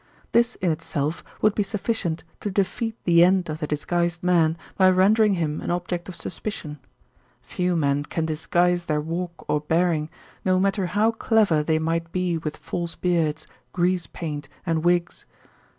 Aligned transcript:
This 0.31 0.55
in 0.55 0.71
itself 0.71 1.23
would 1.43 1.53
be 1.53 1.61
sufficient 1.61 2.23
to 2.39 2.49
defeat 2.49 2.95
the 3.03 3.23
end 3.23 3.49
of 3.49 3.59
the 3.59 3.67
disguised 3.67 4.23
man 4.23 4.57
by 4.75 4.89
rendering 4.89 5.35
him 5.35 5.61
an 5.61 5.69
object 5.69 6.09
of 6.09 6.15
suspicion. 6.15 6.79
Few 7.43 7.75
men 7.75 8.05
can 8.05 8.25
disguise 8.25 8.87
their 8.87 8.99
walk 8.99 9.45
or 9.47 9.61
bearing, 9.61 10.09
no 10.43 10.59
matter 10.59 10.87
how 10.87 11.11
clever 11.11 11.61
they 11.61 11.77
might 11.77 12.11
be 12.11 12.39
with 12.39 12.57
false 12.57 12.95
beards, 12.95 13.45
grease 13.73 14.07
paint 14.07 14.49
and 14.65 14.83
wigs. 14.83 15.27